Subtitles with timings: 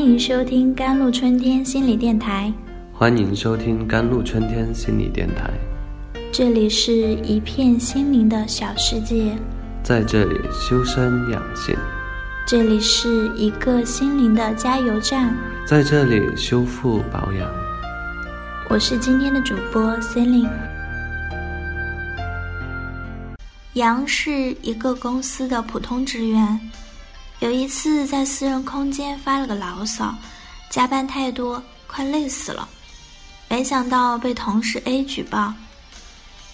[0.00, 2.50] 欢迎收听甘露春天心理电台。
[2.90, 5.50] 欢迎收听甘露春天心理电台。
[6.32, 9.36] 这里是一片心灵的小世界，
[9.82, 11.76] 在这里修身养性。
[12.46, 17.46] 这里是一个心灵的加油站，在这里修复保养。
[18.70, 20.48] 我是今天的主播 c e l i n e
[23.74, 26.58] 杨是一个公司的普通职员。
[27.40, 30.14] 有一次在私人空间发了个牢骚，
[30.68, 32.68] 加班太多，快累死了。
[33.48, 35.52] 没想到被同事 A 举报。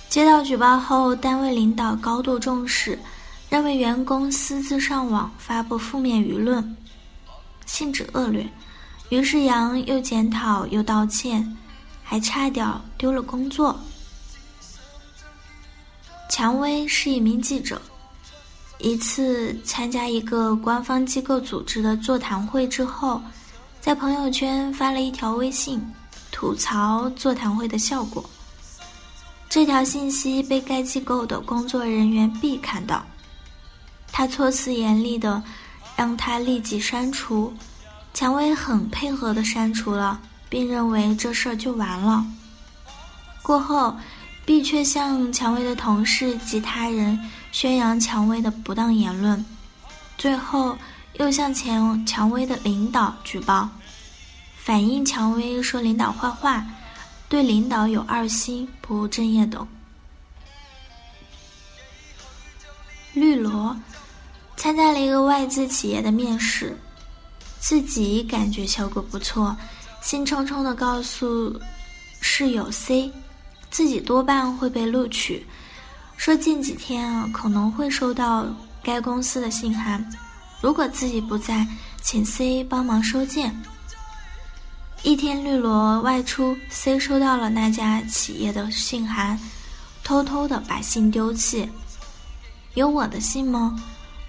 [0.08, 2.96] 接到举报后，单位领导高度重视，
[3.50, 6.76] 认为员工私自上网发布负面舆论，
[7.66, 8.48] 性质恶劣。
[9.08, 11.56] 于是杨又检讨又道歉，
[12.04, 12.64] 还差点
[12.96, 13.76] 丢了工作。
[16.30, 17.82] 蔷薇是一名记者。
[18.78, 23.20] 一次参加一个官方机构组织的座谈会之后，
[23.80, 25.82] 在朋友圈发了一条微信，
[26.30, 28.24] 吐槽座谈会的效果。
[29.48, 33.02] 这条信息被该机构的工作人员 B 看到，
[34.12, 35.42] 他措辞严厉的
[35.96, 37.52] 让他立即删除。
[38.12, 42.24] 蔷薇很配合的删除了，并认为这事儿就完了。
[43.42, 43.96] 过后。
[44.46, 47.18] B 却向蔷薇的同事及他人
[47.50, 49.44] 宣扬蔷薇的不当言论，
[50.16, 50.78] 最后
[51.14, 53.68] 又向前蔷薇的领导举报，
[54.56, 56.64] 反映蔷薇说领导坏话，
[57.28, 59.66] 对领导有二心，不务正业等。
[63.14, 63.76] 绿萝
[64.56, 66.78] 参加了一个外资企业的面试，
[67.58, 69.56] 自己感觉效果不错，
[70.02, 71.60] 兴冲冲的告诉
[72.20, 73.10] 室友 C。
[73.76, 75.46] 自己多半会被录取，
[76.16, 78.46] 说近几天啊可能会收到
[78.82, 80.02] 该公司的信函，
[80.62, 81.66] 如果自己不在，
[82.00, 83.54] 请 C 帮忙收件。
[85.02, 89.38] 一天绿萝外出，C 收到了那家企业的信函，
[90.02, 91.68] 偷偷的把信丢弃。
[92.76, 93.78] 有我的信吗？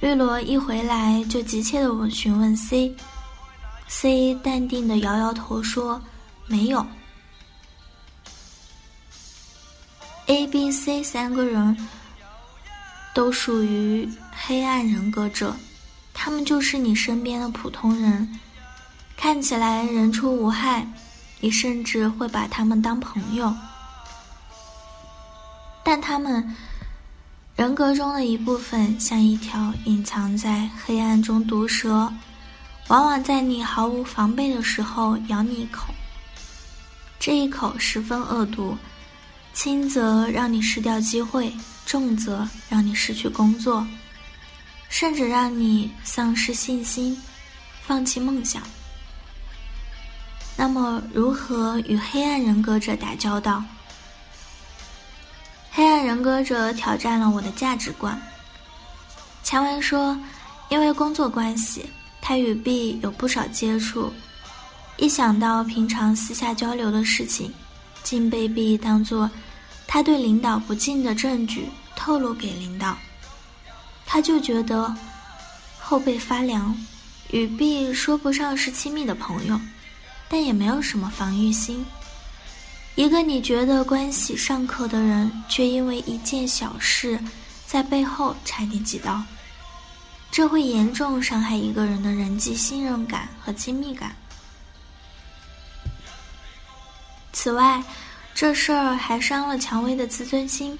[0.02, 6.02] 绿萝一回来就急切的询问 C，C 淡定的摇摇头说
[6.47, 6.86] 没有。
[10.28, 11.76] A、B、C 三个人
[13.14, 15.56] 都属于黑暗人格者，
[16.14, 18.40] 他们就是你身边的普通人，
[19.16, 20.86] 看起来人畜无害，
[21.40, 23.56] 你甚至会把他们当朋友，
[25.82, 26.56] 但他们
[27.56, 32.12] 人格中的一部分像一条隐藏在黑暗中毒蛇，
[32.90, 35.86] 往往在你毫无防备的时候咬你一口，
[37.18, 38.78] 这一口十分恶毒。
[39.57, 41.51] 轻则让你失掉机会，
[41.84, 43.84] 重则让你失去工作，
[44.88, 47.19] 甚至让你丧失信心，
[47.81, 48.62] 放弃梦想。
[50.56, 53.63] 那么，如何与黑暗人格者打交道？
[55.72, 58.16] 黑暗人格者挑战了我的价值观。
[59.44, 60.16] 蔷薇说
[60.69, 61.84] ：“因为工作关系，
[62.22, 64.13] 他与 B 有不少接触，
[64.97, 67.51] 一想到平常私下交流的事情，
[68.03, 69.28] 竟被 B 当作……”
[69.97, 72.96] 他对领导不敬的证据透露给领导，
[74.06, 74.96] 他就觉得
[75.80, 76.78] 后背发凉。
[77.31, 79.59] 与 B 说不上是亲密的朋友，
[80.30, 81.84] 但也没有什么防御心。
[82.94, 87.19] 一个你觉得关系尚可的人，却因为一件小事
[87.66, 89.24] 在背后插你几刀，
[90.30, 94.16] 这会严重伤害一个人的人际信任感和亲密感。
[97.34, 97.84] 此外，
[98.40, 100.78] 这事儿还伤了蔷薇的自尊心。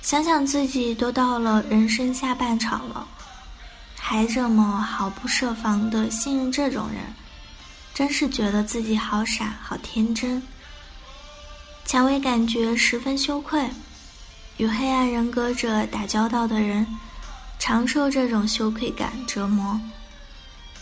[0.00, 3.06] 想想自己都到了人生下半场了，
[3.98, 7.02] 还这么毫不设防的信任这种人，
[7.92, 10.42] 真是觉得自己好傻好天真。
[11.84, 13.68] 蔷薇感觉十分羞愧。
[14.56, 16.86] 与黑暗人格者打交道的人，
[17.58, 19.78] 常受这种羞愧感折磨。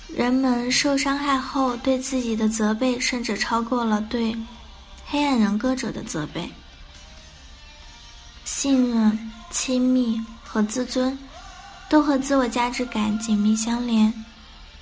[0.06, 4.37] 人们受伤害后，对自己的责备甚至超过了对。
[5.12, 6.48] 黑暗人格者的责备、
[8.44, 11.18] 信任、亲密和自尊，
[11.88, 14.14] 都和自我价值感紧密相连。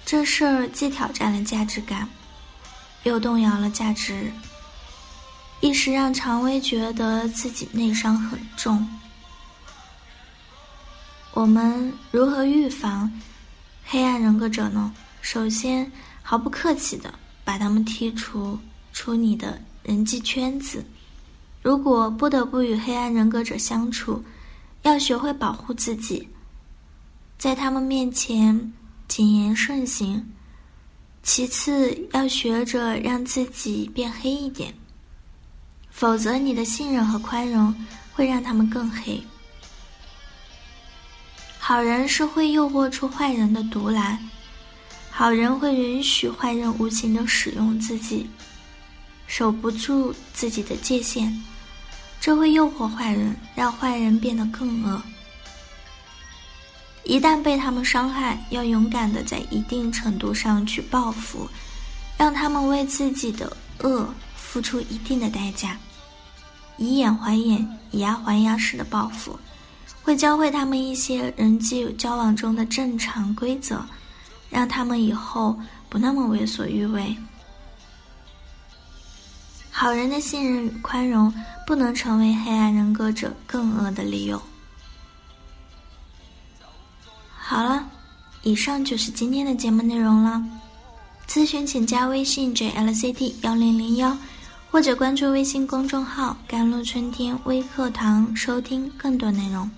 [0.04, 2.06] 这事儿既挑战了价值感，
[3.04, 4.30] 又动摇了价值，
[5.60, 8.86] 一时让常威觉得自己内伤很重。
[11.32, 13.10] 我们如何预防
[13.86, 14.92] 黑暗人格者呢？
[15.22, 15.90] 首先，
[16.22, 17.14] 毫不客气的
[17.44, 18.58] 把他们剔除
[18.92, 19.58] 出你的。
[19.88, 20.85] 人际圈子，
[21.62, 24.23] 如果不得不与黑暗人格者相处，
[24.82, 26.29] 要学会保护自己，
[27.38, 28.70] 在他们面前
[29.08, 30.23] 谨言慎行，
[31.23, 34.75] 其次要学着让自己变黑一点，
[35.91, 37.75] 否则你的信任和宽容
[38.12, 39.19] 会让他们更黑。
[41.58, 44.23] 好人是会诱惑出坏人的毒来，
[45.08, 48.29] 好人会允许坏人无情的使用自己，
[49.28, 51.32] 守不住自己的界限，
[52.19, 55.00] 这会诱惑坏人，让坏人变得更恶。
[57.04, 61.48] 一旦被他们伤害，要勇敢的在一定程度上去报复，
[62.16, 65.78] 让他们为自己的恶付出一定的代价，
[66.76, 69.38] 以眼还眼，以牙还牙式的报复，
[70.02, 73.82] 会教会他们一些人际交往中的正常规则，
[74.50, 75.58] 让他们以后
[75.88, 77.16] 不那么为所欲为。
[79.80, 81.32] 好人的信任与宽容，
[81.64, 84.42] 不能成为黑暗人格者更恶的理由。
[87.36, 87.88] 好了，
[88.42, 90.44] 以上就是今天的节目内容了。
[91.28, 94.19] 咨询请加微信 jlcd 幺零零幺，
[94.69, 99.70] 或者关注微信公众号“甘露春天微课堂”收听更多内容。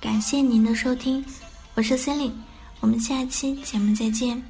[0.00, 1.22] 感谢您的收听，
[1.74, 2.32] 我是森林，
[2.80, 4.42] 我们下期节目再见。